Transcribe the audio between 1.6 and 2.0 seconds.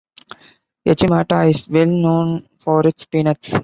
well